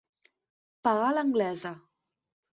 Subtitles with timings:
[0.87, 1.75] Pagar a l'anglesa.